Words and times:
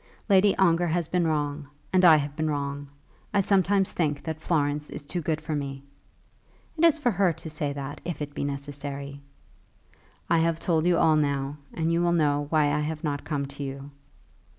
Lady 0.29 0.57
Ongar 0.57 0.87
has 0.87 1.07
been 1.07 1.27
wrong, 1.27 1.67
and 1.93 2.03
I 2.03 2.15
have 2.15 2.35
been 2.35 2.49
wrong. 2.49 2.87
I 3.35 3.39
sometimes 3.41 3.91
think 3.91 4.23
that 4.23 4.41
Florence 4.41 4.89
is 4.89 5.05
too 5.05 5.21
good 5.21 5.39
for 5.39 5.53
me." 5.55 5.83
"It 6.75 6.83
is 6.83 6.97
for 6.97 7.11
her 7.11 7.31
to 7.33 7.49
say 7.51 7.71
that, 7.73 8.01
if 8.03 8.19
it 8.19 8.33
be 8.33 8.43
necessary." 8.43 9.21
"I 10.27 10.39
have 10.39 10.57
told 10.59 10.87
you 10.87 10.97
all 10.97 11.17
now, 11.17 11.57
and 11.71 11.93
you 11.93 12.01
will 12.01 12.13
know 12.13 12.47
why 12.49 12.71
I 12.73 12.79
have 12.79 13.03
not 13.03 13.23
come 13.23 13.45
to 13.45 13.61
you." 13.63 13.91